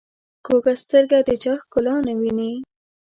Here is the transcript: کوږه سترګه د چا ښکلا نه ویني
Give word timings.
کوږه 0.45 0.73
سترګه 0.83 1.17
د 1.27 1.29
چا 1.43 1.53
ښکلا 1.61 1.95
نه 2.07 2.13
ویني 2.19 2.51